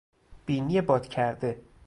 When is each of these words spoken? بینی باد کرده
بینی 0.45 0.81
باد 0.81 1.07
کرده 1.09 1.61